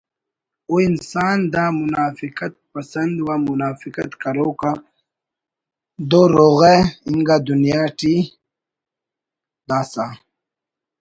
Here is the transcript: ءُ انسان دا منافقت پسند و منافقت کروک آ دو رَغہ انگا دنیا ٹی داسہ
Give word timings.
ءُ 0.73 0.75
انسان 0.87 1.37
دا 1.53 1.65
منافقت 1.81 2.53
پسند 2.73 3.15
و 3.27 3.29
منافقت 3.47 4.11
کروک 4.21 4.61
آ 4.69 4.73
دو 6.09 6.21
رَغہ 6.35 6.75
انگا 7.07 7.37
دنیا 7.47 7.83
ٹی 7.97 8.15
داسہ 9.67 10.05